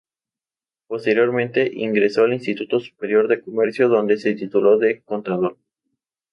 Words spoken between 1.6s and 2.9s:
ingresó al Instituto